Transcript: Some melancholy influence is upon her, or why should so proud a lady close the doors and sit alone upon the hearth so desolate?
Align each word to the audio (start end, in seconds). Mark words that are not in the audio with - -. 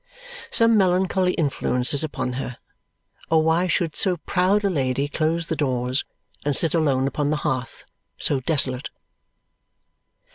Some 0.49 0.77
melancholy 0.77 1.33
influence 1.35 1.93
is 1.93 2.03
upon 2.03 2.33
her, 2.33 2.57
or 3.29 3.43
why 3.43 3.67
should 3.67 3.95
so 3.95 4.17
proud 4.17 4.63
a 4.65 4.69
lady 4.71 5.07
close 5.07 5.45
the 5.45 5.55
doors 5.55 6.05
and 6.43 6.55
sit 6.55 6.73
alone 6.73 7.07
upon 7.07 7.29
the 7.29 7.37
hearth 7.45 7.85
so 8.17 8.39
desolate? 8.39 8.89